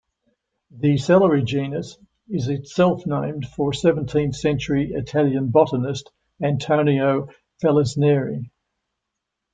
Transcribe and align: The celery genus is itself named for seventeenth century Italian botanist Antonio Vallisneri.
The 0.71 0.97
celery 0.97 1.43
genus 1.43 1.99
is 2.27 2.47
itself 2.47 3.05
named 3.05 3.45
for 3.55 3.71
seventeenth 3.71 4.33
century 4.35 4.93
Italian 4.93 5.49
botanist 5.49 6.09
Antonio 6.41 7.29
Vallisneri. 7.61 8.49